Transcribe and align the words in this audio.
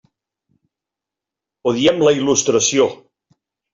Odiem 1.73 2.03
la 2.07 2.15
il·lustració. 2.21 2.89